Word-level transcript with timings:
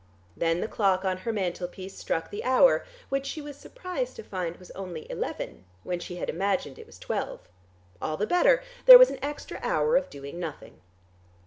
Then 0.35 0.61
the 0.61 0.67
clock 0.67 1.05
on 1.05 1.17
her 1.17 1.31
mantelpiece 1.31 1.95
struck 1.95 2.31
the 2.31 2.43
hour, 2.43 2.83
which 3.09 3.27
she 3.27 3.39
was 3.39 3.55
surprised 3.55 4.15
to 4.15 4.23
find 4.23 4.55
was 4.57 4.71
only 4.71 5.05
eleven, 5.11 5.63
when 5.83 5.99
she 5.99 6.15
had 6.15 6.27
imagined 6.27 6.79
it 6.79 6.87
was 6.87 6.97
twelve. 6.97 7.41
All 8.01 8.17
the 8.17 8.25
better; 8.25 8.63
there 8.87 8.97
was 8.97 9.11
an 9.11 9.19
extra 9.23 9.59
hour 9.61 9.95
of 9.95 10.09
doing 10.09 10.39
nothing. 10.39 10.81